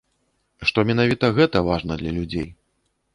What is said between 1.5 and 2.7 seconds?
важна для людзей.